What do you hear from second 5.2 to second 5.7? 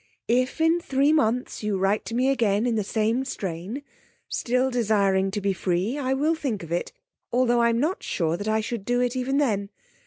to be